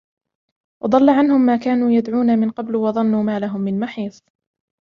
وَضَلَّ 0.83 1.09
عَنْهُمْ 1.09 1.41
مَا 1.41 1.57
كَانُوا 1.57 1.91
يَدْعُونَ 1.91 2.39
مِنْ 2.39 2.49
قَبْلُ 2.51 2.75
وَظَنُّوا 2.75 3.23
مَا 3.23 3.39
لَهُمْ 3.39 3.61
مِنْ 3.61 3.79
مَحِيصٍ 3.79 4.23